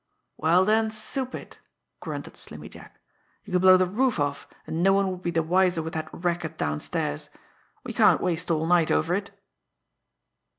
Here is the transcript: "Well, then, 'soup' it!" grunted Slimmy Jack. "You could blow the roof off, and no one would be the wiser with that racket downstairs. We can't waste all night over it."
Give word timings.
"Well, 0.35 0.65
then, 0.65 0.89
'soup' 0.89 1.35
it!" 1.35 1.59
grunted 1.99 2.35
Slimmy 2.35 2.69
Jack. 2.69 2.97
"You 3.45 3.53
could 3.53 3.61
blow 3.61 3.77
the 3.77 3.85
roof 3.85 4.19
off, 4.19 4.47
and 4.65 4.81
no 4.81 4.93
one 4.93 5.11
would 5.11 5.21
be 5.21 5.29
the 5.29 5.43
wiser 5.43 5.83
with 5.83 5.93
that 5.93 6.09
racket 6.11 6.57
downstairs. 6.57 7.29
We 7.83 7.93
can't 7.93 8.19
waste 8.19 8.49
all 8.49 8.65
night 8.65 8.89
over 8.89 9.13
it." 9.13 9.29